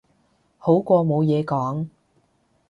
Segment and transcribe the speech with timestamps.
[0.57, 1.87] 好過冇嘢講